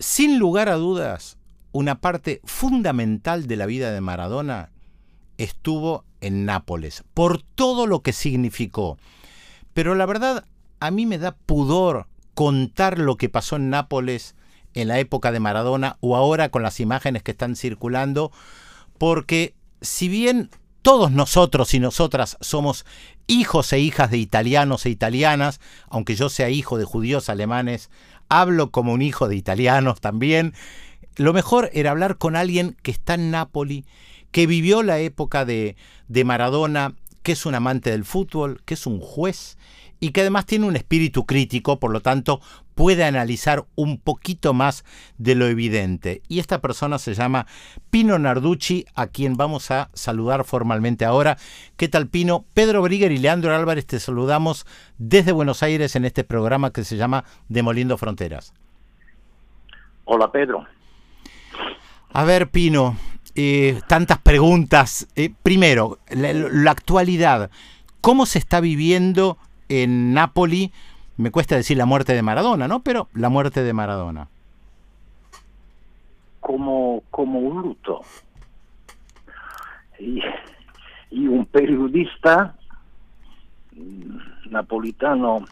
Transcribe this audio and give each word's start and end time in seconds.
Sin 0.00 0.38
lugar 0.38 0.70
a 0.70 0.76
dudas, 0.76 1.36
una 1.72 2.00
parte 2.00 2.40
fundamental 2.44 3.46
de 3.46 3.56
la 3.56 3.66
vida 3.66 3.92
de 3.92 4.00
Maradona 4.00 4.70
estuvo 5.36 6.06
en 6.22 6.46
Nápoles, 6.46 7.04
por 7.12 7.42
todo 7.42 7.86
lo 7.86 8.00
que 8.00 8.14
significó. 8.14 8.96
Pero 9.74 9.94
la 9.94 10.06
verdad, 10.06 10.46
a 10.80 10.90
mí 10.90 11.04
me 11.04 11.18
da 11.18 11.32
pudor 11.32 12.06
contar 12.32 12.98
lo 12.98 13.18
que 13.18 13.28
pasó 13.28 13.56
en 13.56 13.68
Nápoles 13.68 14.36
en 14.72 14.88
la 14.88 14.98
época 14.98 15.32
de 15.32 15.40
Maradona 15.40 15.98
o 16.00 16.16
ahora 16.16 16.48
con 16.48 16.62
las 16.62 16.80
imágenes 16.80 17.22
que 17.22 17.32
están 17.32 17.54
circulando, 17.54 18.32
porque 18.96 19.54
si 19.82 20.08
bien 20.08 20.48
todos 20.80 21.12
nosotros 21.12 21.74
y 21.74 21.78
nosotras 21.78 22.38
somos 22.40 22.86
hijos 23.26 23.70
e 23.74 23.80
hijas 23.80 24.10
de 24.10 24.16
italianos 24.16 24.86
e 24.86 24.90
italianas, 24.90 25.60
aunque 25.90 26.16
yo 26.16 26.30
sea 26.30 26.48
hijo 26.48 26.78
de 26.78 26.86
judíos 26.86 27.28
alemanes, 27.28 27.90
hablo 28.30 28.70
como 28.70 28.94
un 28.94 29.02
hijo 29.02 29.28
de 29.28 29.36
italianos 29.36 30.00
también, 30.00 30.54
lo 31.16 31.34
mejor 31.34 31.68
era 31.74 31.90
hablar 31.90 32.16
con 32.16 32.34
alguien 32.34 32.76
que 32.82 32.90
está 32.90 33.14
en 33.14 33.30
Nápoli, 33.30 33.84
que 34.30 34.46
vivió 34.46 34.82
la 34.82 34.98
época 35.00 35.44
de, 35.44 35.76
de 36.08 36.24
Maradona, 36.24 36.94
que 37.22 37.32
es 37.32 37.44
un 37.44 37.54
amante 37.54 37.90
del 37.90 38.06
fútbol, 38.06 38.62
que 38.64 38.74
es 38.74 38.86
un 38.86 39.00
juez 39.00 39.58
y 40.00 40.10
que 40.10 40.22
además 40.22 40.46
tiene 40.46 40.66
un 40.66 40.76
espíritu 40.76 41.26
crítico, 41.26 41.78
por 41.78 41.92
lo 41.92 42.00
tanto 42.00 42.40
puede 42.74 43.04
analizar 43.04 43.66
un 43.76 43.98
poquito 43.98 44.54
más 44.54 44.84
de 45.18 45.34
lo 45.34 45.46
evidente. 45.46 46.22
Y 46.28 46.38
esta 46.38 46.62
persona 46.62 46.98
se 46.98 47.12
llama 47.12 47.46
Pino 47.90 48.18
Narducci, 48.18 48.86
a 48.94 49.08
quien 49.08 49.36
vamos 49.36 49.70
a 49.70 49.90
saludar 49.92 50.44
formalmente 50.44 51.04
ahora. 51.04 51.36
¿Qué 51.76 51.88
tal 51.88 52.08
Pino? 52.08 52.46
Pedro 52.54 52.80
Brigger 52.80 53.12
y 53.12 53.18
Leandro 53.18 53.54
Álvarez 53.54 53.86
te 53.86 54.00
saludamos 54.00 54.66
desde 54.96 55.32
Buenos 55.32 55.62
Aires 55.62 55.94
en 55.94 56.06
este 56.06 56.24
programa 56.24 56.72
que 56.72 56.84
se 56.84 56.96
llama 56.96 57.24
Demoliendo 57.48 57.98
Fronteras. 57.98 58.54
Hola 60.06 60.32
Pedro. 60.32 60.64
A 62.12 62.24
ver 62.24 62.48
Pino, 62.48 62.96
eh, 63.34 63.78
tantas 63.86 64.18
preguntas. 64.18 65.06
Eh, 65.16 65.34
primero, 65.42 65.98
la 66.08 66.70
actualidad. 66.70 67.50
¿Cómo 68.00 68.24
se 68.24 68.38
está 68.38 68.60
viviendo 68.60 69.36
en 69.70 70.12
Nápoli, 70.12 70.72
me 71.16 71.30
cuesta 71.30 71.54
decir 71.54 71.78
la 71.78 71.86
muerte 71.86 72.12
de 72.12 72.22
Maradona, 72.22 72.66
¿no? 72.66 72.80
Pero 72.80 73.08
la 73.14 73.28
muerte 73.28 73.62
de 73.62 73.72
Maradona. 73.72 74.28
Como, 76.40 77.04
como 77.10 77.38
un 77.38 77.62
luto. 77.62 78.02
Y, 79.98 80.20
un 81.28 81.46
periodista 81.46 82.54
napolitano 84.48 85.44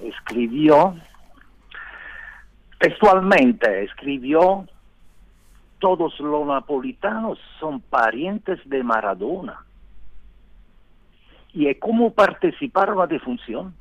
escribió, 0.00 0.96
textualmente 2.78 3.84
escribió, 3.84 4.66
todos 5.78 6.18
los 6.18 6.46
napolitanos 6.46 7.38
son 7.60 7.80
parientes 7.80 8.58
de 8.64 8.82
Maradona 8.82 9.64
y 11.54 11.68
es 11.68 11.78
cómo 11.78 12.12
participar 12.12 12.88
en 12.88 12.98
la 12.98 13.06
defunción. 13.06 13.74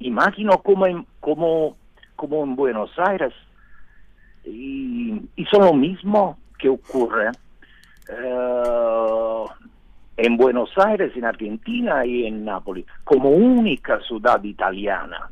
Imagino 0.00 0.58
como 0.62 0.86
en, 0.86 1.06
como, 1.20 1.76
como 2.16 2.44
en 2.44 2.54
Buenos 2.54 2.90
Aires, 2.98 3.32
y, 4.44 5.20
son 5.50 5.64
lo 5.64 5.74
mismo 5.74 6.38
que 6.58 6.68
ocurre 6.68 7.30
eh, 8.08 9.44
en 10.16 10.36
Buenos 10.36 10.70
Aires, 10.76 11.12
en 11.16 11.24
Argentina 11.24 12.04
y 12.04 12.26
en 12.26 12.44
Nápoles, 12.44 12.84
como 13.04 13.30
única 13.30 14.00
ciudad 14.00 14.42
italiana. 14.42 15.30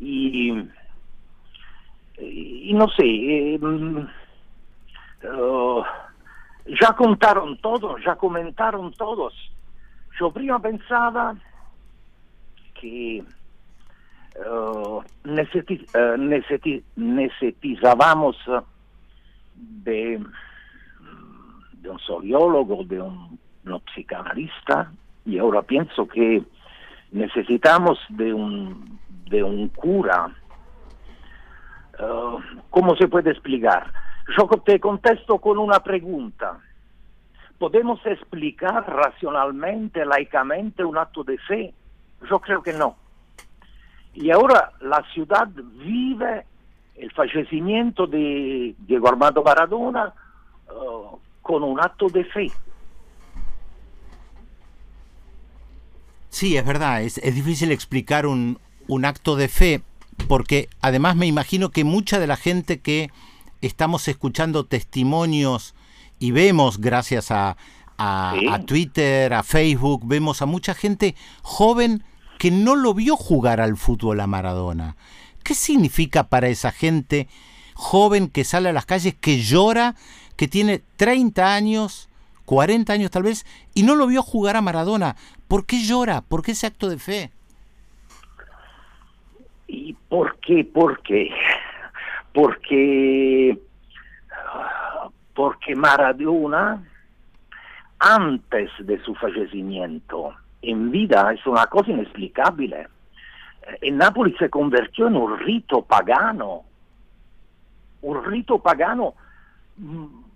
Y, 0.00 0.52
y 2.18 2.72
no 2.74 2.88
sé, 2.88 3.04
eh, 3.04 3.58
mm, 3.58 3.98
eh, 5.22 5.82
ya 6.80 6.94
contaron 6.94 7.58
todo, 7.58 7.96
ya 7.98 8.16
comentaron 8.16 8.92
todos. 8.92 9.34
Yo 10.18 10.30
prima 10.30 10.58
pensaba 10.60 11.34
que 12.80 13.22
uh, 14.36 15.02
necesitábamos 16.94 18.36
de, 19.54 20.24
de, 21.72 21.90
un 21.90 21.98
sociólogo, 22.00 22.84
de 22.84 23.00
un, 23.00 23.38
psicanalista, 23.94 24.92
y 25.24 25.38
ahora 25.38 25.62
pienso 25.62 26.08
que 26.08 26.42
necesitamos 27.12 27.98
de 28.08 28.32
un, 28.32 28.98
de 29.26 29.42
un 29.42 29.68
cura. 29.68 30.34
Uh, 31.98 32.38
¿Cómo 32.70 32.96
se 32.96 33.06
puede 33.06 33.30
explicar? 33.30 33.92
Yo 34.36 34.46
te 34.64 34.78
contesto 34.80 35.38
con 35.38 35.58
una 35.58 35.80
pregunta. 35.80 36.60
¿Podemos 37.58 38.04
explicar 38.06 38.84
racionalmente, 38.88 40.04
laicamente 40.04 40.84
un 40.84 40.98
acto 40.98 41.22
de 41.22 41.38
fe? 41.38 41.74
Yo 42.28 42.40
creo 42.40 42.62
que 42.62 42.72
no. 42.72 42.96
Y 44.14 44.30
ahora 44.30 44.72
la 44.80 45.04
ciudad 45.12 45.48
vive 45.48 46.44
el 46.96 47.10
fallecimiento 47.12 48.06
de 48.06 48.74
Diego 48.78 49.08
Armando 49.08 49.42
Maradona 49.42 50.12
uh, 50.68 51.18
con 51.40 51.62
un 51.62 51.80
acto 51.80 52.08
de 52.08 52.24
fe. 52.24 52.50
Sí, 56.28 56.56
es 56.56 56.64
verdad, 56.64 57.02
es, 57.02 57.18
es 57.18 57.34
difícil 57.34 57.72
explicar 57.72 58.26
un, 58.26 58.58
un 58.88 59.04
acto 59.04 59.36
de 59.36 59.48
fe, 59.48 59.82
porque 60.28 60.68
además 60.80 61.16
me 61.16 61.26
imagino 61.26 61.70
que 61.70 61.84
mucha 61.84 62.18
de 62.18 62.26
la 62.26 62.36
gente 62.36 62.80
que 62.80 63.10
estamos 63.62 64.08
escuchando 64.08 64.66
testimonios 64.66 65.74
y 66.18 66.32
vemos, 66.32 66.78
gracias 66.78 67.30
a, 67.30 67.56
Twitter, 68.66 69.32
a 69.32 69.44
Facebook, 69.44 70.02
vemos 70.04 70.42
a 70.42 70.46
mucha 70.46 70.74
gente 70.74 71.14
joven 71.42 72.02
que 72.38 72.50
no 72.50 72.74
lo 72.74 72.94
vio 72.94 73.16
jugar 73.16 73.60
al 73.60 73.76
fútbol 73.76 74.20
a 74.20 74.26
Maradona. 74.26 74.96
¿Qué 75.44 75.54
significa 75.54 76.24
para 76.24 76.48
esa 76.48 76.72
gente 76.72 77.28
joven 77.74 78.28
que 78.28 78.44
sale 78.44 78.68
a 78.68 78.72
las 78.72 78.86
calles, 78.86 79.14
que 79.14 79.40
llora, 79.40 79.94
que 80.36 80.48
tiene 80.48 80.82
30 80.96 81.54
años, 81.54 82.08
40 82.44 82.92
años 82.92 83.10
tal 83.12 83.22
vez, 83.22 83.46
y 83.74 83.84
no 83.84 83.94
lo 83.94 84.08
vio 84.08 84.22
jugar 84.22 84.56
a 84.56 84.62
Maradona? 84.62 85.16
¿Por 85.46 85.64
qué 85.66 85.82
llora? 85.82 86.22
¿Por 86.22 86.42
qué 86.42 86.52
ese 86.52 86.66
acto 86.66 86.88
de 86.88 86.98
fe? 86.98 87.30
¿Y 89.68 89.94
por 90.08 90.38
qué? 90.40 90.64
¿Por 90.64 91.00
qué? 91.02 91.30
Porque, 92.32 93.58
porque 95.34 95.74
Maradona, 95.74 96.82
antes 97.98 98.70
de 98.80 99.02
su 99.02 99.14
fallecimiento, 99.14 100.34
en 100.62 100.90
vida, 100.90 101.32
es 101.32 101.46
una 101.46 101.66
cosa 101.66 101.90
inexplicable. 101.90 102.88
En 103.80 103.96
Nápoles 103.96 104.36
se 104.38 104.50
convirtió 104.50 105.08
en 105.08 105.16
un 105.16 105.38
rito 105.38 105.82
pagano, 105.82 106.62
un 108.02 108.24
rito 108.24 108.58
pagano 108.58 109.14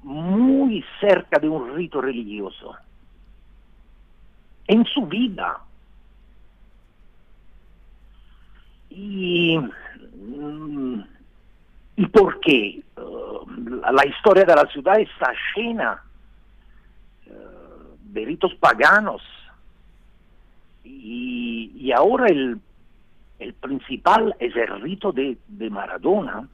muy 0.03 0.85
cerca 1.01 1.39
de 1.39 1.49
un 1.49 1.75
rito 1.75 2.01
religioso. 2.01 2.77
En 4.69 4.85
su 4.85 5.07
vida. 5.07 5.59
Y 8.91 9.59
mm, 9.59 11.01
¿Y 11.97 12.07
por 12.07 12.41
qué? 12.41 12.83
Uh, 12.97 13.49
la 13.93 14.07
historia 14.07 14.45
de 14.45 14.55
la 14.55 14.67
ciudad 14.67 15.01
está 15.01 15.33
llena 15.55 16.03
uh, 17.27 18.13
de 18.13 18.25
ritos 18.25 18.55
paganos. 18.57 19.23
Y, 20.85 21.93
ahora 21.93 22.27
el, 22.27 22.61
principal 23.61 24.35
es 24.39 24.55
el 24.57 24.81
rito 24.83 25.13
de, 25.13 25.39
de 25.49 25.71
Maradona. 25.71 26.49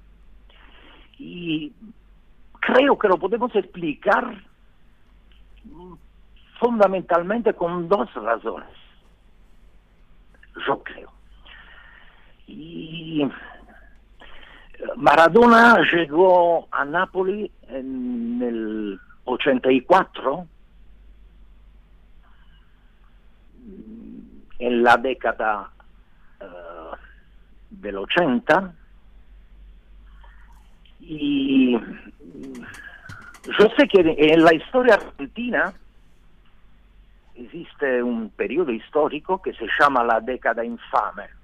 Y 1.18 1.72
creo 2.60 2.98
que 2.98 3.08
lo 3.08 3.18
podemos 3.18 3.54
explicar 3.56 4.36
fundamentalmente 6.60 7.54
con 7.54 7.88
dos 7.88 8.12
razones. 8.14 8.68
Yo 10.66 10.82
creo. 10.82 11.10
Y 12.46 13.28
Maradona 14.96 15.80
llegó 15.92 16.68
a 16.70 16.84
Nápoles 16.84 17.50
en 17.68 18.42
el 18.42 19.00
84, 19.24 20.46
en 24.58 24.82
la 24.82 24.96
década 24.96 25.70
uh, 26.40 26.96
del 27.70 27.98
80, 27.98 28.74
y 31.00 31.72
yo 31.72 33.68
sé 33.76 33.88
que 33.88 34.14
en 34.18 34.44
la 34.44 34.54
historia 34.54 34.94
argentina 34.94 35.72
existe 37.34 38.02
un 38.02 38.30
periodo 38.30 38.70
histórico 38.70 39.42
que 39.42 39.52
se 39.54 39.66
llama 39.78 40.04
la 40.04 40.20
década 40.20 40.64
infame 40.64 41.41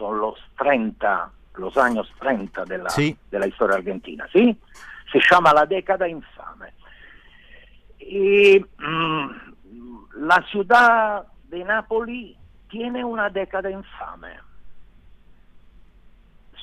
son 0.00 0.18
los 0.18 0.34
30, 0.58 1.30
los 1.56 1.76
años 1.76 2.10
30 2.18 2.64
de 2.64 2.78
la, 2.78 2.88
Sí. 2.88 3.14
de 3.30 3.38
la 3.38 3.46
historia 3.46 3.76
argentina, 3.76 4.26
¿sí? 4.32 4.56
Se 5.12 5.20
llama 5.30 5.52
la 5.52 5.66
década 5.66 6.08
infame. 6.08 6.72
Y 7.98 8.58
mm, 8.78 9.26
la 10.26 10.42
ciudad 10.50 11.26
de 11.50 11.62
Nápoles 11.64 12.34
tiene 12.70 13.04
una 13.04 13.28
década 13.28 13.70
infame. 13.70 14.28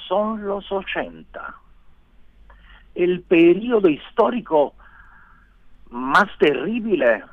Son 0.08 0.44
los 0.46 0.72
80. 0.72 1.56
El 2.96 3.22
periodo 3.22 3.88
histórico 3.90 4.74
más 5.92 6.26
terrible, 6.40 7.24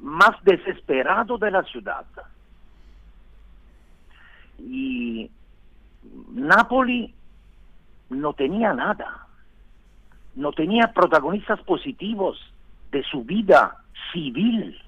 más 0.00 0.36
desesperado 0.44 1.36
de 1.36 1.50
la 1.50 1.64
ciudad. 1.64 2.04
Y 4.58 5.30
Nápoles 6.32 7.10
no 8.10 8.32
tenía 8.34 8.72
nada, 8.72 9.26
no 10.34 10.52
tenía 10.52 10.92
protagonistas 10.92 11.60
positivos 11.60 12.38
de 12.90 13.02
su 13.04 13.24
vida 13.24 13.76
civil, 14.12 14.78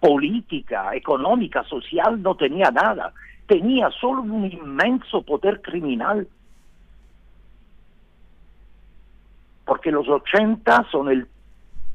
política, 0.00 0.94
económica, 0.94 1.64
social, 1.64 2.20
no 2.20 2.34
tenía 2.36 2.70
nada. 2.70 3.12
Tenía 3.46 3.90
solo 3.90 4.22
un 4.22 4.50
inmenso 4.50 5.22
poder 5.22 5.62
criminal. 5.62 6.28
Porque 9.64 9.90
los 9.90 10.06
80 10.08 10.86
son 10.90 11.10
el, 11.10 11.26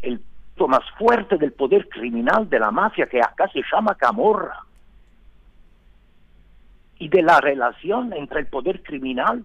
el 0.01 0.21
más 0.67 0.83
fuerte 0.97 1.37
del 1.37 1.53
poder 1.53 1.87
criminal 1.87 2.49
de 2.49 2.59
la 2.59 2.71
mafia 2.71 3.07
que 3.07 3.19
acá 3.19 3.47
se 3.49 3.61
llama 3.71 3.95
Camorra. 3.95 4.65
Y 6.99 7.09
de 7.09 7.21
la 7.21 7.39
relación 7.41 8.13
entre 8.13 8.41
el 8.41 8.47
poder 8.47 8.83
criminal 8.83 9.43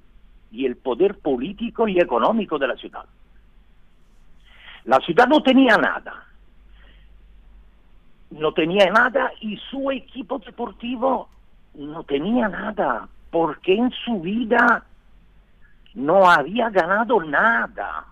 y 0.51 0.67
el 0.67 0.77
poder 0.77 1.19
político 1.19 1.89
y 1.89 1.99
económico 1.99 2.59
de 2.59 2.69
la 2.69 2.77
ciudad. 2.77 3.05
La 4.85 4.99
ciudad 5.01 5.27
no 5.27 5.43
tenía 5.43 5.77
nada. 5.77 6.27
No 8.31 8.53
tenía 8.53 8.91
nada 8.91 9.33
y 9.41 9.57
su 9.71 9.91
equipo 9.91 10.39
deportivo 10.39 11.29
no 11.75 12.05
tenía 12.05 12.49
nada, 12.49 13.09
porque 13.31 13.75
en 13.75 13.91
su 14.05 14.21
vida 14.21 14.85
no 15.95 16.29
había 16.29 16.71
ganado 16.71 17.23
nada. 17.23 18.07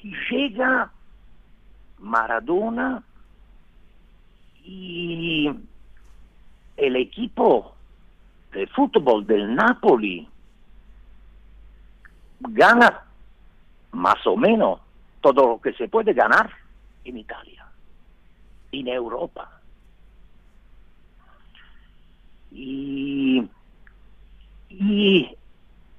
Y 0.00 0.14
llega 0.30 0.90
Maradona 1.98 3.02
y 4.64 5.50
el 6.80 6.96
equipo 6.96 7.74
de 8.52 8.66
fútbol 8.68 9.26
del 9.26 9.54
Napoli 9.54 10.26
gana 12.40 13.02
más 13.92 14.26
o 14.26 14.36
menos 14.36 14.80
todo 15.20 15.46
lo 15.46 15.60
que 15.60 15.74
se 15.74 15.88
puede 15.88 16.14
ganar 16.14 16.50
en 17.04 17.18
Italia, 17.18 17.66
en 18.72 18.88
Europa. 18.88 19.60
Y, 22.50 23.46
y 24.70 25.36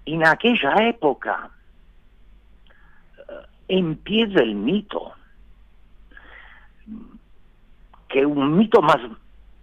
en 0.06 0.28
aquella 0.28 0.74
época 0.89 1.50
eh, 3.18 3.22
empieza 3.68 4.42
el 4.42 4.56
mito, 4.56 5.13
que 8.10 8.25
un 8.25 8.57
mito 8.57 8.81
más, 8.81 9.00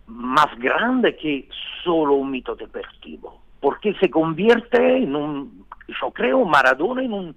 más 0.08 0.58
grande 0.58 1.16
que 1.16 1.48
solo 1.84 2.14
un 2.14 2.30
mito 2.30 2.56
deportivo, 2.56 3.40
porque 3.60 3.94
se 3.94 4.10
convierte 4.10 4.98
en 4.98 5.14
un, 5.14 5.66
yo 6.00 6.10
creo, 6.10 6.44
Maradona 6.44 7.02
en 7.02 7.12
un, 7.12 7.36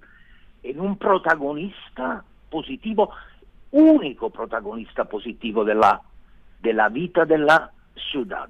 en 0.62 0.80
un 0.80 0.96
protagonista 0.96 2.24
positivo, 2.50 3.10
único 3.70 4.30
protagonista 4.30 5.04
positivo 5.04 5.64
de 5.64 5.74
la, 5.74 6.00
de 6.60 6.72
la 6.72 6.88
vida 6.88 7.24
de 7.24 7.38
la 7.38 7.70
ciudad. 8.10 8.48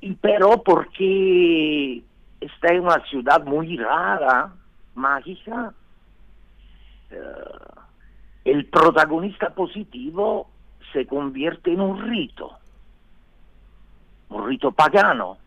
Y 0.00 0.14
pero 0.14 0.62
porque 0.62 2.02
está 2.40 2.72
en 2.72 2.80
una 2.80 3.04
ciudad 3.06 3.44
muy 3.44 3.76
rara, 3.76 4.52
mágica, 4.94 5.72
eh, 7.10 7.16
el 8.44 8.66
protagonista 8.66 9.50
positivo 9.50 10.48
se 10.92 11.06
convierte 11.06 11.72
en 11.72 11.80
un 11.80 12.08
rito, 12.08 12.52
un 14.30 14.46
rito 14.46 14.72
pagano. 14.72 15.38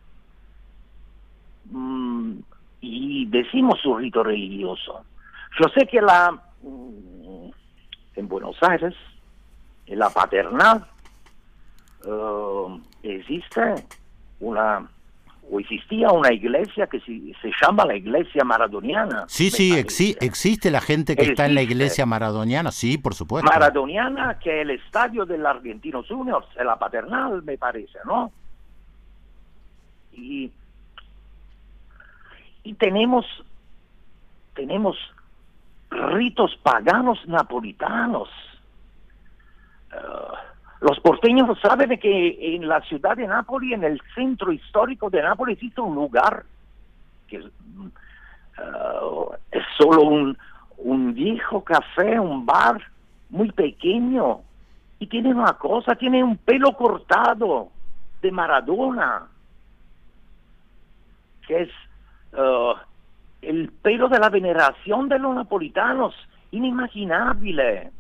Mm, 1.66 2.40
y 2.82 3.26
decimos 3.28 3.86
un 3.86 4.00
rito 4.00 4.24
religioso. 4.24 5.06
Yo 5.60 5.70
sé 5.70 5.86
que 5.88 6.02
la 6.02 6.32
mm, 6.62 7.50
en 8.16 8.28
Buenos 8.28 8.58
Aires, 8.62 8.96
en 9.86 10.00
la 10.00 10.10
paternal, 10.10 10.86
eh, 12.06 12.82
existe 13.04 13.76
una 14.40 14.88
o 15.54 15.60
existía 15.60 16.10
una 16.12 16.32
iglesia 16.32 16.88
que 16.88 17.02
se, 17.02 17.20
se 17.42 17.52
llama 17.62 17.84
la 17.86 17.96
iglesia 17.96 18.44
maradoniana. 18.46 19.26
Sí, 19.28 19.50
sí, 19.52 19.72
exi- 19.74 20.16
existe 20.22 20.72
la 20.72 20.80
gente 20.80 21.16
que 21.18 21.24
está 21.26 21.46
en 21.46 21.56
la 21.56 21.62
iglesia 21.62 22.06
maradoniana, 22.06 22.72
sí, 22.72 22.98
por 22.98 23.14
supuesto. 23.14 23.52
Maradoniana, 23.52 24.40
que 24.40 24.50
es 24.50 24.62
el 24.62 24.70
estadio 24.72 25.26
del 25.26 25.46
Argentinos 25.46 26.08
Juniors, 26.08 26.48
es 26.58 26.66
la 26.66 26.80
paternal, 26.80 27.44
me 27.44 27.58
parece, 27.58 28.00
¿no? 28.06 28.32
Y, 30.14 30.50
y 32.64 32.74
tenemos, 32.76 33.26
tenemos 34.56 34.96
ritos 35.90 36.58
paganos 36.64 37.20
napolitanos. 37.28 38.30
Los 40.82 41.00
porteños 41.00 41.60
saben 41.60 41.90
de 41.90 42.00
que 42.00 42.56
en 42.56 42.68
la 42.68 42.82
ciudad 42.82 43.16
de 43.16 43.28
Nápoles, 43.28 43.74
en 43.74 43.84
el 43.84 44.02
centro 44.16 44.52
histórico 44.52 45.12
de 45.12 45.22
Nápoles, 45.22 45.54
existe 45.54 45.80
un 45.80 45.94
lugar 45.94 46.44
que 47.28 47.38
eh, 47.38 47.42
es 49.52 49.64
solo 49.78 50.02
un, 50.02 50.36
un 50.80 51.14
viejo 51.14 51.64
café, 51.64 52.20
un 52.20 52.48
bar 52.48 52.82
muy 53.30 53.52
pequeño. 53.52 54.42
Y 54.98 55.06
tiene 55.06 55.34
una 55.34 55.54
cosa, 55.54 55.96
tiene 55.96 56.24
un 56.24 56.38
pelo 56.38 56.76
cortado 56.76 57.70
de 58.24 58.32
Maradona, 58.32 59.28
que 61.48 61.62
es 61.62 61.70
eh, 62.34 62.74
el 63.44 63.72
pelo 63.84 64.10
de 64.10 64.18
la 64.18 64.30
veneración 64.30 65.10
de 65.10 65.20
los 65.20 65.36
napolitanos, 65.36 66.16
inimaginable. 66.50 67.92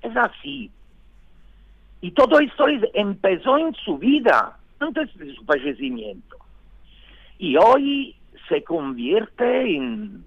Es 0.00 0.16
así. 0.16 0.70
Y 2.02 2.10
todo 2.10 2.38
esto 2.40 2.68
es- 2.68 2.82
empezó 2.94 3.56
en 3.56 3.74
su 3.84 3.96
vida, 3.96 4.58
antes 4.80 5.16
de 5.16 5.34
su 5.34 5.42
fallecimiento. 5.44 6.36
Y 7.38 7.56
hoy 7.56 8.14
se 8.48 8.62
convierte 8.64 9.76
en, 9.76 10.22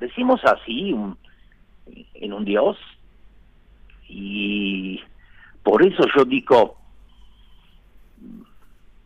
decimos 0.00 0.40
así, 0.44 0.94
en 2.14 2.32
un 2.32 2.44
dios. 2.44 2.76
Y 4.08 5.00
por 5.62 5.84
eso 5.84 6.04
yo 6.16 6.24
digo, 6.24 6.76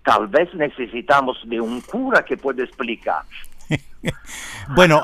tal 0.05 0.29
vez 0.29 0.53
necesitamos 0.55 1.39
de 1.45 1.61
un 1.61 1.81
cura 1.81 2.25
que 2.25 2.37
pueda 2.37 2.63
explicar. 2.63 3.23
Bueno, 4.75 5.01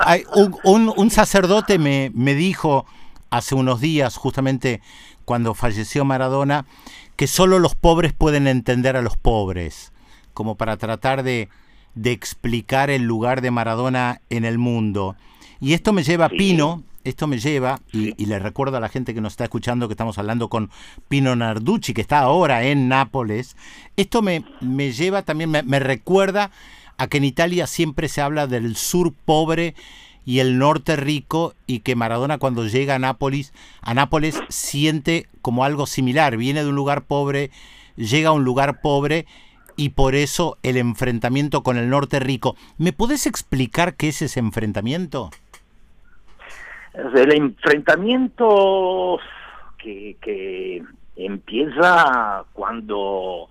un- 0.65 0.93
un 0.97 1.11
sacerdote 1.11 1.79
me, 1.79 2.11
me 2.15 2.35
dijo 2.35 2.85
hace 3.31 3.55
unos 3.55 3.81
días, 3.81 4.17
justamente 4.17 4.81
cuando 5.25 5.55
falleció 5.55 6.05
Maradona, 6.05 6.67
que 7.17 7.27
solo 7.27 7.59
los 7.59 7.75
pobres 7.75 8.13
pueden 8.13 8.47
entender 8.47 8.97
a 8.97 9.03
los 9.03 9.17
pobres, 9.17 9.93
como 10.35 10.57
para 10.57 10.77
tratar 10.77 11.23
de, 11.23 11.49
de 11.95 12.13
explicar 12.13 12.91
el 12.91 13.03
lugar 13.03 13.41
de 13.41 13.51
Maradona 13.51 14.21
en 14.31 14.45
el 14.45 14.59
mundo. 14.59 15.17
Y 15.61 15.75
esto 15.75 15.93
me 15.93 16.03
lleva 16.03 16.27
a. 16.27 16.29
Pino, 16.29 16.83
esto 17.05 17.27
me 17.27 17.39
lleva, 17.39 17.81
y, 17.93 18.27
le 18.27 18.39
recuerdo 18.39 18.77
a 18.77 18.81
la 18.81 18.89
gente 18.89 19.15
que 19.15 19.21
nos 19.21 19.35
está 19.35 19.45
escuchando 19.45 19.89
que 19.89 19.95
estamos 19.95 20.19
hablando 20.19 20.49
con 20.49 20.71
Pino 21.09 21.35
Narducci, 21.35 21.95
que 21.95 22.01
está 22.01 22.21
ahora 22.21 22.65
en 22.65 22.89
Nápoles, 22.89 23.57
esto 23.97 24.23
me, 24.23 24.45
me 24.61 24.93
lleva 24.93 25.23
también, 25.23 25.51
me, 25.51 25.63
me 25.63 25.81
recuerda 25.81 26.51
a 26.99 27.09
que 27.09 27.19
en 27.19 27.25
Italia 27.25 27.67
siempre 27.67 28.09
se 28.09 28.21
habla 28.21 28.47
del 28.47 28.77
sur 28.77 29.13
pobre 29.25 29.75
y 30.25 30.41
el 30.41 30.59
norte 30.59 30.97
rico 30.97 31.55
y 31.67 31.81
que 31.81 31.97
Maradona 31.97 32.39
cuando 32.39 32.67
llega 32.67 32.95
a 32.95 32.99
Nápoles, 32.99 33.53
a 33.81 33.95
Nápoles 33.95 34.41
siente 34.49 35.29
como 35.41 35.65
algo 35.65 35.87
similar, 35.87 36.37
viene 36.37 36.63
de 36.63 36.69
un 36.69 36.75
lugar 36.75 37.05
pobre, 37.05 37.51
llega 37.97 38.31
a 38.31 38.33
un 38.33 38.45
lugar 38.45 38.81
pobre 38.81 39.27
y 39.77 39.91
por 39.91 40.15
eso 40.15 40.59
el 40.63 40.77
enfrentamiento 40.77 41.63
con 41.63 41.77
el 41.77 41.89
norte 41.89 42.21
rico. 42.21 42.57
¿Me 42.79 42.93
podés 42.93 43.27
explicar 43.27 43.95
qué 43.95 44.09
es 44.09 44.23
ese 44.23 44.41
enfrentamiento? 44.41 45.31
El 46.95 47.33
enfrentamiento 47.33 49.19
que, 49.79 50.17
que 50.21 50.83
empieza 51.17 52.45
cuando 52.53 53.49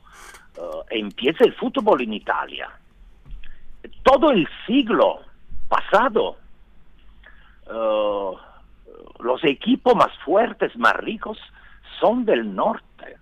empieza 0.90 1.44
el 1.44 1.54
fútbol 1.54 2.02
en 2.02 2.14
Italia. 2.14 2.70
Todo 4.04 4.32
el 4.32 4.48
siglo 4.66 5.22
pasado, 5.68 6.38
los 7.68 9.44
equipos 9.44 9.96
más 9.96 10.12
fuertes, 10.26 10.76
más 10.78 10.96
ricos, 10.96 11.38
son 12.00 12.26
del 12.26 12.54
norte. 12.56 13.18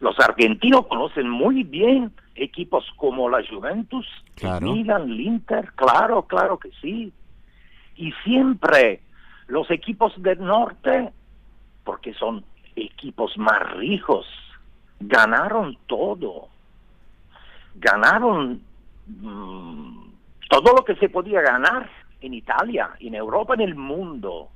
Los 0.00 0.18
argentinos 0.20 0.86
conocen 0.86 1.28
muy 1.30 1.62
bien 1.62 2.12
equipos 2.34 2.84
como 2.96 3.28
la 3.30 3.42
Juventus, 3.48 4.06
claro. 4.34 4.72
Milan, 4.72 5.10
el 5.10 5.20
Inter, 5.20 5.72
claro, 5.74 6.22
claro 6.24 6.58
que 6.58 6.70
sí. 6.80 7.12
Y 7.96 8.12
siempre 8.24 9.00
los 9.46 9.70
equipos 9.70 10.12
del 10.22 10.40
norte, 10.40 11.12
porque 11.84 12.12
son 12.14 12.44
equipos 12.76 13.36
más 13.38 13.72
ricos, 13.76 14.26
ganaron 15.00 15.78
todo. 15.86 16.48
Ganaron 17.76 18.62
mm, 19.06 20.13
todo 20.48 20.74
lo 20.74 20.84
que 20.84 20.96
se 20.96 21.08
podía 21.08 21.40
ganar 21.40 21.88
en 22.20 22.34
Italia, 22.34 22.90
en 23.00 23.14
Europa, 23.14 23.54
en 23.54 23.60
el 23.60 23.74
mundo. 23.74 24.48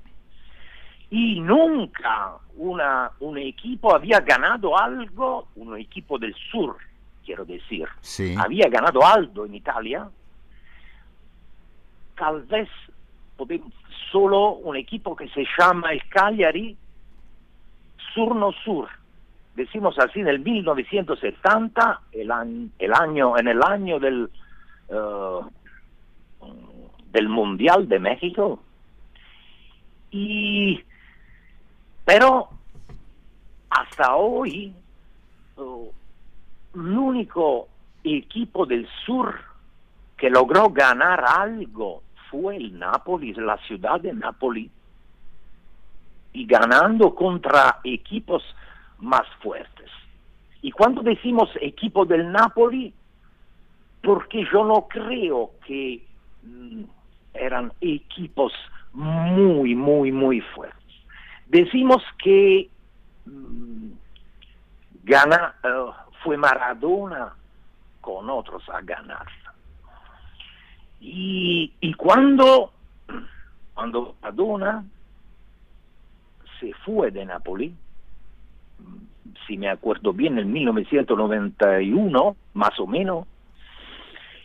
Y 1.10 1.40
nunca 1.40 2.34
una, 2.56 3.10
un 3.20 3.38
equipo 3.38 3.94
había 3.94 4.20
ganado 4.20 4.78
algo, 4.78 5.48
un 5.56 5.76
equipo 5.78 6.18
del 6.18 6.34
sur, 6.50 6.76
quiero 7.24 7.44
decir, 7.44 7.86
había 8.38 8.68
ganado 8.68 9.04
algo 9.04 9.46
en 9.46 9.54
Italia, 9.54 10.08
tal 12.16 12.42
vez 12.42 12.68
solo 14.10 14.54
un 14.54 14.76
equipo 14.76 15.14
que 15.14 15.28
se 15.28 15.44
llama 15.58 15.92
el 15.92 16.06
Cagliari, 16.08 16.76
sur 18.14 18.34
no 18.34 18.52
sur, 18.64 18.88
decimos 19.54 19.98
así 19.98 20.20
en 20.20 20.28
el 20.28 20.40
1970, 20.40 22.00
el, 22.12 22.70
el 22.78 22.94
año, 22.94 23.38
en 23.38 23.48
el 23.48 23.62
año 23.62 23.98
del, 23.98 24.30
uh, 24.88 25.44
del 27.12 27.28
Mundial 27.28 27.88
de 27.88 27.98
México, 27.98 28.60
y 30.10 30.80
pero 32.04 32.48
hasta 33.70 34.16
hoy 34.16 34.72
el 36.74 36.98
único 36.98 37.68
equipo 38.02 38.64
del 38.64 38.88
sur 39.04 39.34
que 40.16 40.30
logró 40.30 40.70
ganar 40.70 41.24
algo 41.24 42.02
fue 42.30 42.56
el 42.56 42.78
Napoli, 42.78 43.32
la 43.34 43.56
ciudad 43.58 44.00
de 44.00 44.12
Napoli, 44.12 44.70
y 46.32 46.46
ganando 46.46 47.14
contra 47.14 47.80
equipos 47.84 48.42
más 48.98 49.26
fuertes. 49.40 49.90
Y 50.62 50.70
cuando 50.72 51.02
decimos 51.02 51.48
equipo 51.60 52.04
del 52.04 52.30
Napoli, 52.30 52.92
porque 54.02 54.44
yo 54.52 54.64
no 54.64 54.86
creo 54.88 55.52
que 55.66 56.04
mm, 56.42 56.82
eran 57.34 57.72
equipos 57.80 58.52
muy, 58.92 59.74
muy, 59.74 60.12
muy 60.12 60.40
fuertes. 60.40 60.78
Decimos 61.46 62.02
que 62.22 62.68
mm, 63.26 63.90
gana, 65.04 65.54
eh, 65.62 65.84
fue 66.22 66.36
Maradona 66.36 67.34
con 68.00 68.28
otros 68.30 68.68
a 68.68 68.80
ganar. 68.82 69.26
Y, 71.00 71.72
y 71.80 71.94
cuando, 71.94 72.72
cuando 73.74 74.16
Maradona 74.20 74.84
se 76.58 76.72
fue 76.84 77.10
de 77.10 77.24
Napoli, 77.24 77.74
si 79.46 79.56
me 79.56 79.68
acuerdo 79.70 80.12
bien, 80.12 80.38
en 80.38 80.52
1991, 80.52 82.36
más 82.54 82.78
o 82.78 82.86
menos, 82.86 83.26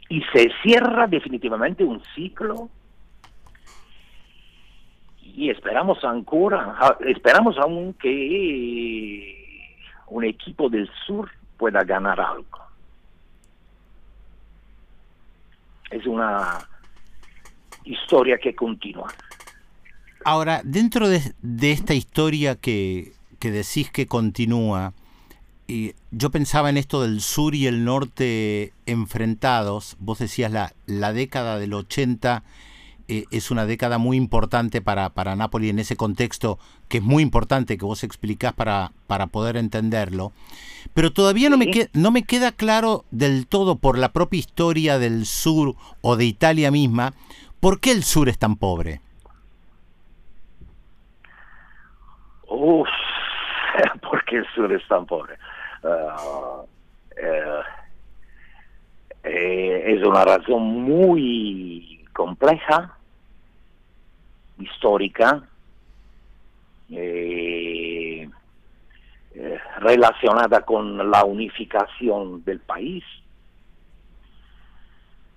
y 0.10 0.22
se 0.34 0.52
cierra 0.62 1.08
definitivamente 1.08 1.84
un 1.84 2.02
ciclo 2.16 2.70
y 5.22 5.50
esperamos 5.50 6.04
ancora, 6.04 6.98
esperamos 7.08 7.58
aún 7.58 7.94
que 7.94 9.68
un 10.08 10.24
equipo 10.24 10.70
del 10.70 10.90
sur 11.06 11.30
pueda 11.58 11.84
ganar 11.84 12.22
algo. 12.22 12.60
Es 15.90 16.06
una 16.06 16.60
historia 17.84 18.38
que 18.38 18.56
continúa. 18.56 19.12
Ahora, 20.26 20.62
dentro 20.64 21.08
de, 21.10 21.22
esta 21.62 21.94
historia 21.94 22.56
que, 22.56 23.14
que, 23.40 23.52
decís 23.52 23.92
que 23.92 24.06
continúa, 24.06 24.94
y 25.68 25.94
yo 26.12 26.30
pensaba 26.30 26.70
en 26.70 26.78
esto 26.78 27.02
del 27.02 27.22
sur 27.22 27.56
y 27.56 27.68
el 27.68 27.86
norte 27.86 28.74
enfrentados, 28.86 29.96
vos 30.00 30.20
decías 30.20 30.52
la, 30.52 30.74
la 30.86 31.14
década 31.14 31.58
del 31.58 31.74
80 31.74 32.44
eh, 33.10 33.26
es 33.32 33.52
una 33.52 33.66
década 33.66 33.98
muy 33.98 34.16
importante 34.16 34.82
para, 34.82 35.10
para 35.10 35.36
Napoli 35.36 35.70
en 35.70 35.80
ese 35.80 35.98
contexto, 35.98 36.58
que 36.88 37.00
es 37.00 37.04
muy 37.04 37.22
importante 37.22 37.78
que 37.78 37.86
vos 37.86 38.04
explicás 38.04 38.54
para, 38.54 38.94
para 39.08 39.28
poder 39.28 39.58
entenderlo. 39.58 40.32
Pero 40.94 41.12
todavía 41.12 41.50
no, 41.50 41.58
me 41.58 41.90
no 41.94 42.12
me 42.12 42.24
queda 42.24 42.52
claro 42.52 43.04
del 43.12 43.46
todo 43.46 43.76
por 43.76 43.98
la 43.98 44.14
propia 44.14 44.40
historia 44.40 45.00
del 45.00 45.26
sur 45.26 45.76
o 46.02 46.16
de 46.16 46.26
Italia 46.26 46.72
misma, 46.72 47.14
¿por 47.60 47.80
qué 47.80 47.92
el 47.92 48.04
sur 48.04 48.30
es 48.30 48.38
tan 48.38 48.56
pobre? 48.56 49.02
Uf, 52.48 52.88
¿por 55.06 55.28
qué 55.28 55.34
el 55.34 55.36
es? 55.36 55.40
Ah, 55.84 56.62
eh, 57.18 57.62
eh, 59.24 59.84
es 59.88 60.06
una 60.06 60.26
razón 60.26 60.64
muy 60.64 62.06
compleja, 62.12 62.98
histórica, 64.60 65.44
eh, 66.90 68.30
eh, 69.36 69.60
relacionada 69.80 70.62
con 70.62 71.10
la 71.10 71.24
unificación 71.24 72.44
del 72.44 72.60
país 72.60 73.04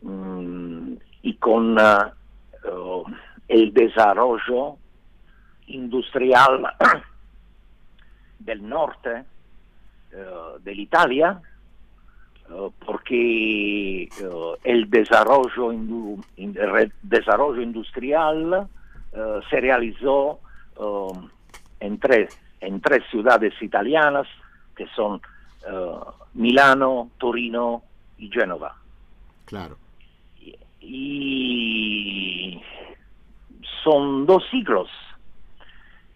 mm, 0.03 0.95
y 1.23 1.35
con 1.37 1.77
el 3.49 3.73
desarrollo 3.73 4.77
industrial 5.69 6.75
del 8.39 8.69
norte 8.69 9.25
uh, 10.13 10.59
de 10.63 10.73
Italia, 10.75 11.41
uh, 12.51 12.71
porque 12.85 14.09
el 14.65 14.91
desarrollo, 14.91 15.73
el 15.73 16.93
desarrollo 17.03 17.61
industrial 17.61 18.69
eh, 19.17 19.41
se 19.49 19.61
realizó 19.61 20.41
en, 21.81 21.99
tres, 21.99 22.39
en 22.61 22.81
tres 22.83 23.03
ciudades 23.11 23.55
italianas, 23.63 24.27
que 24.77 24.87
son 24.89 25.23
uh, 25.71 26.05
Milano, 26.35 27.11
Torino 27.17 27.83
y 28.19 28.29
Génova. 28.29 28.77
Claro. 29.47 29.79
Y, 30.81 32.61
son 33.83 34.27
dos 34.27 34.45
siglos 34.51 34.91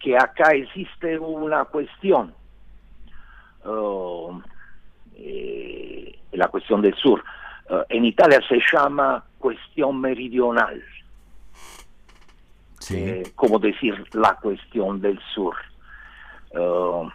que 0.01 0.17
acá 0.17 0.51
existe 0.53 1.17
una 1.19 1.65
cuestión, 1.65 2.33
uh, 3.65 4.41
eh, 5.15 6.19
la 6.31 6.47
cuestión 6.47 6.81
del 6.81 6.95
sur. 6.95 7.23
en 7.89 8.03
Italia 8.05 8.39
se 8.49 8.59
llama 8.71 9.23
cuestión 9.39 10.01
meridional 10.01 10.81
eh, 12.89 13.23
como 13.35 13.59
decir, 13.59 13.95
la 14.13 14.35
cuestión 14.35 15.01
del 15.01 15.19
sur. 15.33 15.55
Uh, 16.51 17.09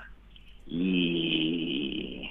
y, 0.66 2.30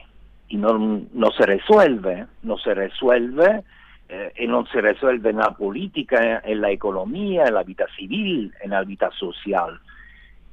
no, 0.51 1.31
se 1.37 1.45
resuelve, 1.45 2.25
no 2.43 2.57
se 2.57 2.73
resuelve 2.73 3.63
eh, 4.07 4.33
y 4.39 4.47
no 4.47 4.65
se 4.67 4.81
resuelve 4.81 5.29
en 5.31 5.37
la 5.37 5.51
política, 5.51 6.41
en 6.43 6.61
la 6.61 6.71
economía, 6.71 7.45
en 7.45 7.53
la 7.53 7.63
vida 7.63 7.85
civil, 7.97 8.53
en 8.61 8.71
la 8.71 8.83
vida 8.83 9.11
social 9.11 9.79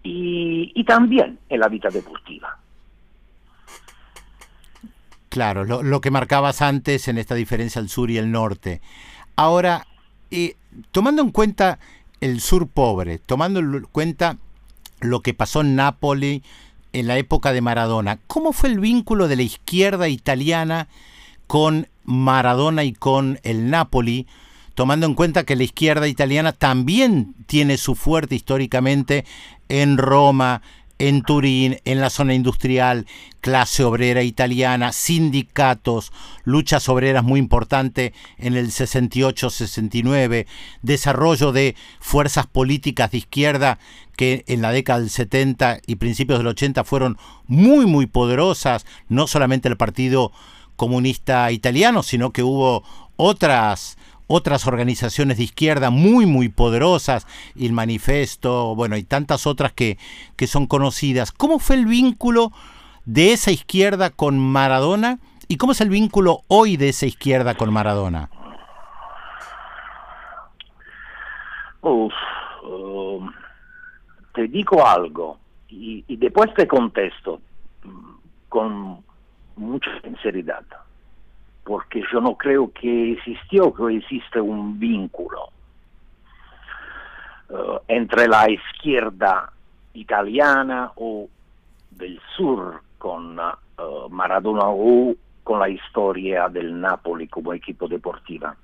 y, 0.03 0.85
también 0.85 1.39
en 1.49 1.61
la 1.61 1.69
vida 1.69 1.89
deportiva. 1.91 2.59
Claro, 5.29 5.65
lo, 5.65 6.01
que 6.01 6.11
marcabas 6.11 6.61
antes 6.61 7.09
en 7.09 7.17
esta 7.17 7.35
diferencia 7.35 7.81
al 7.81 7.89
sur 7.89 8.11
y 8.11 8.19
el 8.19 8.31
norte. 8.31 8.83
Ahora, 9.37 9.87
tomando 10.91 11.23
en 11.23 11.31
cuenta 11.31 11.79
el 12.21 12.41
sur 12.41 12.69
pobre, 12.69 13.19
tomando 13.19 13.61
en 13.61 13.87
cuenta 13.93 14.37
lo 15.01 15.21
que 15.21 15.35
pasó 15.35 15.63
en 15.63 15.75
Nápoles 15.75 16.43
en 16.93 17.07
la 17.07 17.17
época 17.17 17.53
de 17.53 17.63
Maradona, 17.63 18.19
¿cómo 18.27 18.53
fue 18.53 18.69
el 18.69 18.79
vínculo 18.79 19.27
de 19.27 19.37
la 19.37 19.43
izquierda 19.43 20.09
italiana 20.09 20.89
con 21.47 21.89
Maradona 22.05 22.85
y 22.85 22.93
con 22.93 23.39
el 23.43 23.71
Napoli? 23.71 24.27
Tomando 24.75 25.07
en 25.07 25.15
cuenta 25.15 25.45
que 25.45 25.57
la 25.57 25.65
izquierda 25.65 26.09
italiana 26.09 26.53
también 26.53 27.35
tiene 27.47 27.77
su 27.77 27.95
fuerte 27.95 28.35
históricamente 28.35 29.25
en 29.69 29.99
Roma, 29.99 30.63
en 30.99 31.23
Turín, 31.23 31.81
en 31.85 32.01
la 32.01 32.11
zona 32.11 32.33
industrial, 32.33 33.07
clase 33.41 33.83
obrera 33.83 34.23
italiana, 34.23 34.93
sindicatos, 34.93 36.13
luchas 36.45 36.89
obreras 36.89 37.25
muy 37.25 37.41
importantes 37.41 38.13
en 38.39 38.55
el 38.55 38.69
68-69, 38.69 40.47
desarrollo 40.83 41.51
de 41.51 41.75
fuerzas 41.99 42.47
políticas 42.47 43.11
de 43.11 43.19
izquierda 43.19 43.79
que 44.17 44.45
en 44.47 44.63
la 44.63 44.71
década 44.71 45.01
del 45.01 45.11
70 45.11 45.81
y 45.87 45.97
principios 45.97 46.39
del 46.39 46.47
80 46.47 46.85
fueron 46.85 47.19
muy 47.49 47.87
muy 47.87 48.07
poderosas, 48.07 48.87
no 49.09 49.27
solamente 49.27 49.69
el 49.69 49.77
Partido 49.77 50.31
Comunista 50.77 51.51
Italiano, 51.51 52.05
sino 52.05 52.33
que 52.33 52.45
hubo 52.45 52.85
otras 53.17 53.99
otras 54.33 54.67
organizaciones 54.67 55.37
de 55.37 55.45
izquierda 55.45 55.91
muy, 55.91 56.25
muy 56.25 56.49
poderosas, 56.49 57.27
el 57.55 57.73
Manifesto, 57.73 58.75
bueno, 58.75 58.97
y 58.97 59.03
tantas 59.03 59.47
otras 59.47 59.73
que, 59.73 59.99
que 60.37 60.47
son 60.47 60.67
conocidas. 60.67 61.33
¿Cómo 61.33 61.59
fue 61.59 61.77
el 61.77 61.87
vínculo 61.87 62.51
de 63.05 63.33
esa 63.33 63.51
izquierda 63.51 64.11
con 64.11 64.39
Maradona 64.39 65.19
y 65.49 65.59
cómo 65.59 65.73
es 65.73 65.81
el 65.81 65.91
vínculo 65.91 66.41
hoy 66.49 66.77
de 66.77 66.89
esa 66.89 67.05
izquierda 67.05 67.55
con 67.55 67.73
Maradona? 67.73 68.31
Uf, 71.83 72.13
um, 72.63 73.31
te 74.35 74.49
digo 74.49 74.87
algo 74.87 75.39
y, 75.69 76.17
después 76.17 76.55
te 76.55 76.67
contesto 76.67 77.41
mm, 77.83 78.11
con 78.49 79.05
mucha 79.57 79.91
sinceridad 80.03 80.65
porque 81.65 82.03
yo 82.13 82.21
no 82.21 82.37
creo 82.37 82.73
que 82.73 83.13
existió, 83.13 83.73
que 83.73 83.97
existe 83.97 84.41
un 84.41 84.79
vínculo 84.79 85.51
uh, 87.51 87.79
entre 87.89 88.27
la 88.27 88.51
izquierda 88.51 89.53
italiana 89.95 90.93
o 90.97 91.29
del 91.91 92.21
sur 92.37 92.81
con 92.99 93.39
uh, 93.39 94.09
Maradona 94.11 94.65
o 94.67 95.15
con 95.45 95.61
la 95.61 95.69
historia 95.69 96.49
del 96.49 96.81
Napoli 96.81 97.29
como 97.29 97.53
equipo 97.53 97.89
deportiva. 97.89 98.55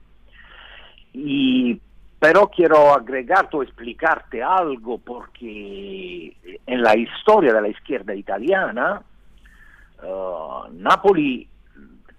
Pero 2.20 2.48
quiero 2.48 2.92
agregarte 2.92 3.56
o 3.56 3.62
explicarte 3.62 4.42
algo 4.42 4.98
porque 4.98 6.36
en 6.66 6.82
la 6.82 6.96
historia 6.96 7.52
de 7.52 7.62
la 7.62 7.68
izquierda 7.68 8.14
italiana, 8.14 9.00
uh, 10.02 10.72
Napoli 10.72 11.48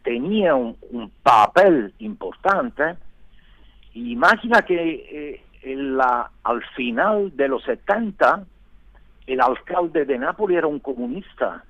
tenía 0.04 0.56
un, 0.56 0.78
papel 1.24 1.94
importante. 2.00 2.96
Imagina 3.94 4.62
que 4.62 5.42
eh, 5.64 6.32
al 6.44 6.64
final 6.76 7.36
de 7.36 7.48
los 7.48 7.64
70 7.64 8.46
el 9.28 9.42
alcalde 9.42 10.06
de 10.06 10.18
Nápoles 10.18 10.58
era 10.58 10.68
un 10.68 10.80
comunista. 10.80 11.64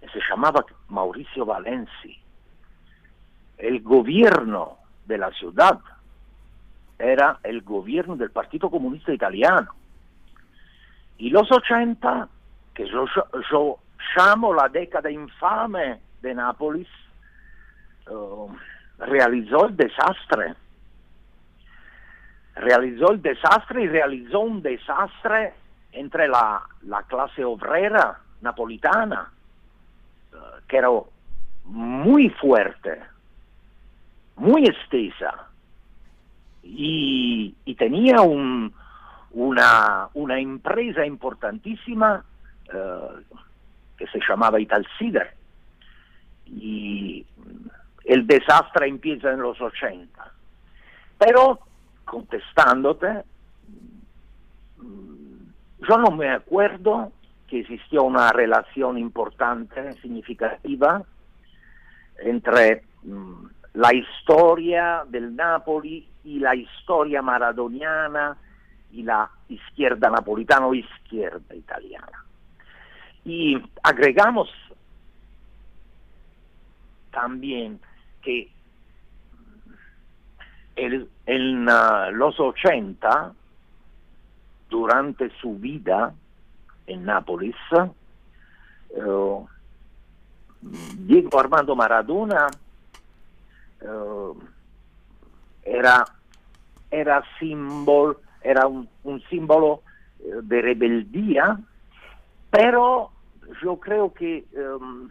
Se 0.00 0.20
llamaba 0.28 0.64
Mauricio 0.88 1.46
Valenzi. 1.46 2.18
El 3.56 3.82
gobierno 3.82 4.76
de 5.06 5.18
la 5.18 5.30
ciudad 5.32 5.80
era 6.98 7.38
el 7.42 7.62
gobierno 7.62 8.16
del 8.16 8.30
Partido 8.30 8.70
Comunista 8.70 9.12
Italiano. 9.12 9.72
Y 11.16 11.30
los 11.30 11.50
80, 11.50 12.28
que 12.74 12.86
yo, 12.88 13.06
yo 13.50 13.78
llamo 14.16 14.52
la 14.52 14.68
década 14.68 15.10
infame 15.10 16.00
de 16.22 16.34
Nápoles, 16.34 16.88
uh, 18.08 18.48
realizó 18.98 19.66
el 19.66 19.76
desastre. 19.76 20.54
Realizó 22.56 23.12
el 23.12 23.22
desastre 23.22 23.82
y 23.84 23.88
realizó 23.88 24.40
un 24.40 24.62
desastre 24.62 25.54
entre 25.92 26.28
la, 26.28 26.62
la 26.82 27.02
clase 27.04 27.44
obrera 27.44 28.18
napolitana, 28.40 29.30
uh, 30.32 30.66
que 30.66 30.76
era 30.76 30.88
muy 31.64 32.30
fuerte, 32.30 33.00
muy 34.36 34.64
extensa, 34.66 35.48
y, 36.62 37.54
y 37.64 37.74
tenía 37.76 38.20
un, 38.20 38.72
una, 39.32 40.08
una, 40.14 40.38
empresa 40.38 41.04
importantísima 41.06 42.24
uh, 42.72 43.36
que 43.98 44.06
se 44.06 44.20
llamaba 44.26 44.60
Italcider. 44.60 45.34
Y 46.46 47.26
el 48.04 48.26
desastre 48.26 48.88
empieza 48.88 49.32
en 49.32 49.40
los 49.40 49.60
80. 49.60 50.32
Pero, 51.18 51.58
contestándote, 52.04 53.24
yo 55.88 55.98
no 55.98 56.10
me 56.10 56.30
acuerdo 56.30 57.12
que 57.48 57.60
existió 57.60 58.04
una 58.04 58.30
relación 58.30 58.98
importante, 58.98 59.94
significativa, 60.00 61.02
entre 62.18 62.84
mm, 63.02 63.46
la 63.74 63.94
historia 63.94 65.04
del 65.08 65.34
Napoli 65.34 66.06
y 66.24 66.38
la 66.38 66.54
historia 66.54 67.22
maradoniana 67.22 68.36
y 68.92 69.02
la 69.02 69.30
izquierda 69.48 70.10
napolitana 70.10 70.66
o 70.66 70.74
izquierda 70.74 71.54
italiana. 71.54 72.24
Y 73.24 73.60
agregamos 73.82 74.48
también 77.10 77.80
que 78.22 78.50
el, 80.76 81.08
en 81.26 81.68
uh, 81.68 82.10
los 82.12 82.38
80, 82.38 83.32
durante 84.70 85.30
su 85.40 85.56
vida 85.56 86.14
en 86.86 87.04
Nápoles, 87.04 87.56
uh, 88.90 89.46
Diego 90.60 91.40
Armando 91.40 91.74
Maradona 91.74 92.46
uh, 93.82 94.36
era, 95.64 96.04
era, 96.90 97.22
símbolo, 97.38 98.20
era 98.42 98.66
un, 98.66 98.88
un 99.04 99.20
símbolo 99.22 99.82
de 100.42 100.62
rebeldía, 100.62 101.58
pero 102.50 103.10
yo 103.62 103.78
creo 103.78 104.12
que 104.12 104.44
um, 104.80 105.08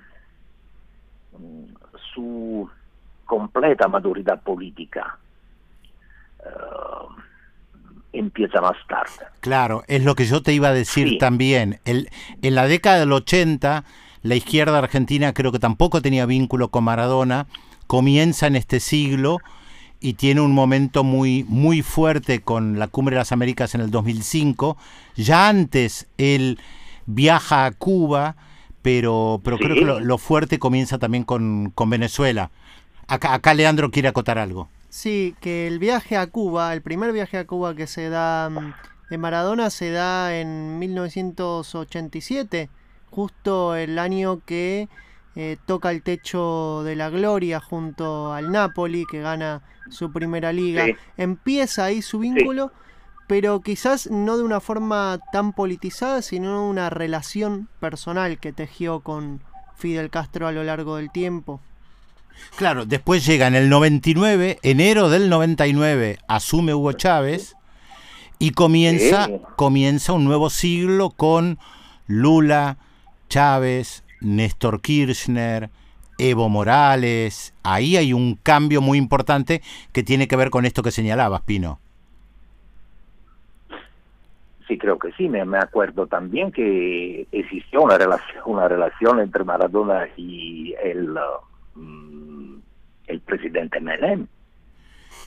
su 2.14 2.70
completa 3.26 3.88
maturidad 3.88 4.42
política 4.42 5.18
uh, 6.40 7.12
empieza 8.14 8.62
más 8.62 8.78
tarde. 8.88 9.32
Claro, 9.42 9.84
es 9.88 10.04
lo 10.04 10.16
que 10.16 10.26
yo 10.26 10.42
te 10.42 10.54
iba 10.54 10.70
a 10.70 10.74
decir 10.74 11.10
sí. 11.10 11.18
también. 11.18 11.80
El, 11.86 12.10
en 12.42 12.56
la 12.56 12.68
década 12.68 13.00
del 13.00 13.12
80, 13.12 13.84
la 14.24 14.36
izquierda 14.36 14.78
argentina 14.78 15.34
creo 15.34 15.52
que 15.52 15.60
tampoco 15.60 16.02
tenía 16.02 16.26
vínculo 16.26 16.70
con 16.70 16.86
Maradona, 16.86 17.48
comienza 17.86 18.48
en 18.48 18.56
este 18.56 18.80
siglo 18.80 19.40
y 20.00 20.14
tiene 20.14 20.42
un 20.42 20.54
momento 20.54 21.04
muy, 21.04 21.44
muy 21.48 21.82
fuerte 21.82 22.42
con 22.42 22.80
la 22.80 22.88
Cumbre 22.88 23.16
de 23.16 23.20
las 23.20 23.32
Américas 23.32 23.76
en 23.76 23.82
el 23.82 23.92
2005. 23.92 24.78
Ya 25.16 25.50
antes 25.50 26.08
él 26.18 26.60
viaja 27.08 27.66
a 27.66 27.72
Cuba, 27.72 28.36
pero, 28.84 29.42
pero 29.44 29.58
sí. 29.58 29.64
creo 29.64 29.76
que 29.76 29.86
lo, 29.86 30.00
lo, 30.00 30.20
fuerte 30.20 30.60
comienza 30.60 31.00
también 31.00 31.24
con, 31.24 31.72
con 31.74 31.90
Venezuela. 31.90 32.52
Acá, 33.08 33.34
acá, 33.34 33.56
Leandro 33.56 33.90
quiere 33.90 34.10
acotar 34.10 34.38
algo. 34.38 34.70
Sí, 34.90 35.36
que 35.42 35.66
el 35.68 35.80
viaje 35.80 36.16
a 36.18 36.28
Cuba, 36.28 36.72
el 36.74 36.82
primer 36.82 37.12
viaje 37.12 37.40
a 37.40 37.48
Cuba 37.48 37.74
que 37.76 37.88
se 37.88 38.10
da 38.10 38.50
mm, 38.50 38.74
de 39.10 39.18
Maradona 39.18 39.70
se 39.70 39.92
da 39.92 40.38
en 40.38 40.78
1987, 40.80 42.70
justo 43.10 43.76
el 43.76 43.98
año 43.98 44.42
que 44.46 44.90
eh, 45.36 45.58
toca 45.66 45.92
el 45.92 46.04
techo 46.04 46.84
de 46.84 46.96
la 46.96 47.10
gloria 47.10 47.60
junto 47.60 48.34
al 48.34 48.52
Napoli, 48.52 49.06
que 49.10 49.22
gana 49.22 49.62
su 49.90 50.12
primera 50.12 50.52
liga. 50.52 50.86
Sí. 50.86 50.96
Empieza 51.16 51.86
ahí 51.86 52.02
su 52.02 52.20
vínculo. 52.20 52.68
Sí 52.68 52.74
pero 53.28 53.60
quizás 53.62 54.10
no 54.10 54.38
de 54.38 54.44
una 54.44 54.62
forma 54.62 55.20
tan 55.32 55.52
politizada, 55.54 56.22
sino 56.22 56.68
una 56.68 56.90
relación 56.90 57.68
personal 57.80 58.40
que 58.40 58.54
tejió 58.54 59.02
con 59.02 59.42
Fidel 59.76 60.10
Castro 60.10 60.48
a 60.48 60.54
lo 60.54 60.64
largo 60.64 60.96
del 60.96 61.12
tiempo. 61.12 61.60
Claro, 62.56 62.86
después 62.86 63.26
llega 63.26 63.48
en 63.48 63.56
el 63.56 63.70
99, 63.70 64.60
enero 64.62 65.10
del 65.10 65.30
99, 65.30 66.20
asume 66.28 66.74
Hugo 66.74 66.94
Chávez 66.94 67.56
y 68.40 68.52
comienza, 68.52 69.26
sí. 69.26 69.42
comienza 69.56 70.14
un 70.14 70.24
nuevo 70.24 70.50
siglo 70.50 71.10
con 71.10 71.60
Lula, 72.06 72.78
Chávez, 73.30 74.04
Néstor 74.22 74.82
Kirchner, 74.82 75.70
Evo 76.18 76.48
Morales. 76.48 77.54
Ahí 77.64 77.98
hay 77.98 78.14
un 78.14 78.36
cambio 78.36 78.82
muy 78.82 78.98
importante 78.98 79.62
que 79.92 80.04
tiene 80.04 80.28
que 80.28 80.36
ver 80.36 80.50
con 80.50 80.66
esto 80.66 80.84
que 80.84 80.92
señalabas, 80.92 81.42
Pino. 81.42 81.80
Sí, 84.68 84.78
creo 84.78 85.00
que 85.00 85.12
sí. 85.14 85.30
Me, 85.30 85.46
me, 85.46 85.58
acuerdo 85.58 86.08
también 86.08 86.52
que 86.52 87.28
existió 87.32 87.82
una 87.82 87.98
relación, 87.98 88.44
una 88.46 88.68
relación 88.68 89.20
entre 89.20 89.44
Maradona 89.44 90.08
y 90.18 90.74
el, 90.84 91.12
uh, 91.12 92.60
el 93.08 93.22
presidente 93.22 93.80
Menem. 93.80 94.28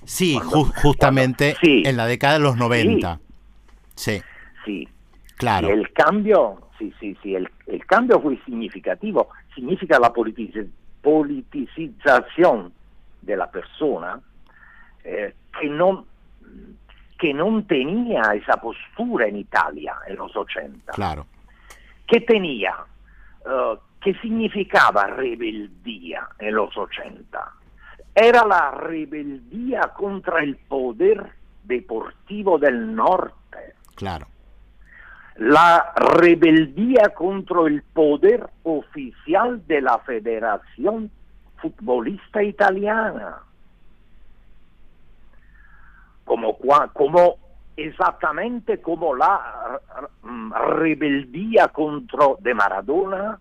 Sí, 0.05 0.35
cuando, 0.35 0.50
ju 0.50 0.72
justamente 0.83 1.57
cuando, 1.61 1.61
sí, 1.61 1.83
en 1.87 1.96
la 1.96 2.07
década 2.07 2.35
de 2.35 2.40
los 2.40 2.57
90. 2.57 3.18
Sí. 3.94 4.22
Sí. 4.64 4.88
Claro. 5.37 5.68
Y 5.68 5.70
el 5.70 5.92
cambio, 5.92 6.61
sí, 6.79 6.92
sí, 7.00 7.16
sí, 7.22 7.35
el, 7.35 7.48
el 7.66 7.85
cambio 7.87 8.20
fue 8.20 8.38
significativo. 8.44 9.29
Significa 9.55 9.98
la 9.98 10.12
politici- 10.12 10.68
politicizzazione 11.00 12.70
della 13.20 13.46
persona 13.46 14.20
eh, 15.03 15.35
che, 15.50 15.66
non, 15.66 16.05
che 17.20 17.35
non 17.35 17.66
tenía 17.66 18.33
esa 18.33 18.56
postura 18.56 19.26
en 19.26 19.37
Italia 19.37 19.94
en 20.09 20.16
los 20.16 20.35
80. 20.35 20.92
Claro. 20.92 21.26
que 22.06 22.20
tenía, 22.22 22.74
eh, 23.46 23.76
que 24.00 24.14
significaba 24.14 25.06
rebeldía 25.06 26.26
en 26.38 26.54
los 26.54 26.74
80. 26.76 27.52
Era 28.14 28.44
la 28.46 28.70
rebeldía 28.72 29.92
contra 29.94 30.42
el 30.42 30.56
poder 30.56 31.30
deportivo 31.62 32.59
del 32.59 32.94
norte, 32.96 33.74
Claro. 33.94 34.26
la 35.37 35.92
rebeldía 35.94 37.11
contra 37.14 37.66
el 37.68 37.83
poder 37.83 38.48
oficial 38.64 39.64
de 39.66 39.80
la 39.83 39.98
Federación 39.98 41.11
Futbolista 41.59 42.42
Italiana. 42.42 43.37
Como, 46.24 46.56
como 46.92 47.37
exactamente 47.76 48.80
como 48.80 49.14
la 49.14 49.80
mm, 50.22 50.52
rebeldía 50.78 51.68
contra 51.68 52.26
de 52.40 52.54
Maradona 52.54 53.38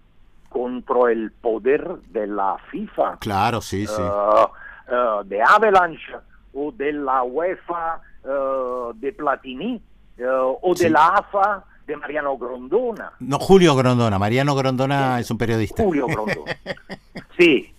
contra 0.50 1.12
el 1.12 1.32
poder 1.32 1.86
de 2.08 2.26
la 2.28 2.58
FIFA 2.72 3.18
Claro, 3.20 3.62
sí, 3.62 3.86
sí. 3.86 4.02
eh, 4.02 4.46
eh, 4.92 5.20
de 5.26 5.42
Avalanche 5.44 6.14
o 6.54 6.72
de 6.72 6.94
la 6.94 7.22
UEFA 7.24 8.02
eh, 8.24 8.92
de 8.96 9.14
Platini 9.14 9.82
o 10.62 10.72
de 10.74 10.78
Sí. 10.86 10.90
la 10.90 11.08
AFA 11.08 11.64
de 11.86 11.96
Mariano 11.98 12.38
Grondona. 12.38 13.12
No, 13.20 13.40
Julio 13.40 13.76
Grondona. 13.76 14.20
Mariano 14.20 14.54
Grondona 14.56 15.20
es 15.20 15.30
un 15.32 15.38
periodista. 15.38 15.84
Julio 15.84 16.08
Grondona. 16.08 16.56
Sí, 17.38 17.74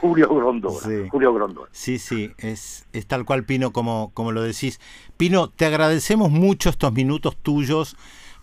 Julio 0.00 0.34
Grondona. 0.34 0.80
Sí. 0.80 1.08
Julio 1.10 1.32
Grondona. 1.34 1.68
Sí, 1.72 1.98
sí, 1.98 2.32
es, 2.38 2.86
es 2.92 3.06
tal 3.06 3.24
cual, 3.24 3.44
Pino, 3.44 3.72
como, 3.72 4.10
como 4.14 4.32
lo 4.32 4.42
decís. 4.42 4.80
Pino, 5.16 5.48
te 5.48 5.66
agradecemos 5.66 6.30
mucho 6.30 6.70
estos 6.70 6.92
minutos 6.92 7.36
tuyos 7.36 7.96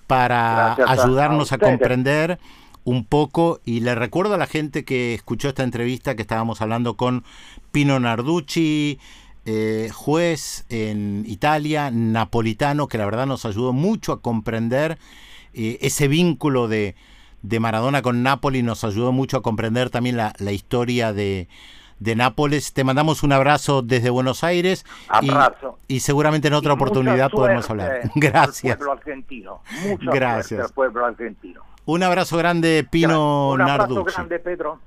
para 0.07 0.75
Gracias 0.77 0.99
ayudarnos 0.99 1.51
a 1.51 1.57
comprender 1.57 2.39
un 2.83 3.05
poco 3.05 3.61
y 3.63 3.79
le 3.79 3.95
recuerdo 3.95 4.33
a 4.33 4.37
la 4.37 4.47
gente 4.47 4.83
que 4.83 5.13
escuchó 5.13 5.49
esta 5.49 5.63
entrevista 5.63 6.15
que 6.15 6.21
estábamos 6.21 6.61
hablando 6.61 6.97
con 6.97 7.23
Pino 7.71 7.99
Narducci, 7.99 8.99
eh, 9.45 9.89
juez 9.93 10.65
en 10.69 11.23
Italia, 11.27 11.91
napolitano, 11.91 12.87
que 12.87 12.97
la 12.97 13.05
verdad 13.05 13.25
nos 13.25 13.45
ayudó 13.45 13.73
mucho 13.73 14.11
a 14.11 14.21
comprender 14.21 14.97
eh, 15.53 15.77
ese 15.81 16.07
vínculo 16.07 16.67
de, 16.67 16.95
de 17.43 17.59
Maradona 17.59 18.01
con 18.01 18.23
Nápoles, 18.23 18.63
nos 18.63 18.83
ayudó 18.83 19.11
mucho 19.11 19.37
a 19.37 19.41
comprender 19.43 19.89
también 19.91 20.17
la, 20.17 20.33
la 20.39 20.51
historia 20.51 21.13
de, 21.13 21.47
de 21.99 22.15
Nápoles. 22.15 22.73
Te 22.73 22.83
mandamos 22.83 23.21
un 23.23 23.31
abrazo 23.33 23.81
desde 23.83 24.09
Buenos 24.09 24.43
Aires 24.43 24.85
y, 25.21 25.29
Abrazo. 25.29 25.77
y 25.87 25.99
seguramente 25.99 26.47
en 26.47 26.55
otra 26.55 26.71
Y 26.71 26.75
oportunidad 26.75 27.29
podemos 27.29 27.69
hablar. 27.69 27.91
al 28.03 28.11
Gracias. 28.15 28.77
pueblo 28.77 28.93
argentino. 28.93 29.61
Gracias. 30.01 30.61
al 30.67 30.73
pueblo 30.73 31.05
argentino. 31.05 31.61
Un 31.85 32.01
abrazo 32.01 32.37
grande, 32.37 32.87
Pino 32.89 33.49
Un 33.51 33.61
abrazo 33.61 33.77
Narducci. 33.95 34.13
grande, 34.15 34.39
Pedro. 34.39 34.79